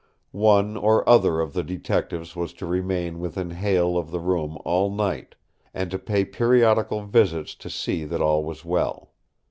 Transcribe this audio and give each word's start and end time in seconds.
One 0.31 0.77
or 0.77 1.07
other 1.07 1.39
of 1.41 1.53
the 1.53 1.61
detectives 1.61 2.35
was 2.35 2.53
to 2.53 2.65
remain 2.65 3.19
within 3.19 3.51
hail 3.51 3.99
of 3.99 4.09
the 4.09 4.19
room 4.19 4.57
all 4.65 4.89
night; 4.89 5.35
and 5.75 5.91
to 5.91 5.99
pay 5.99 6.25
periodical 6.25 7.03
visits 7.03 7.53
to 7.57 7.69
see 7.69 8.03
that 8.05 8.19
all 8.19 8.43
was 8.43 8.65
well. 8.65 9.13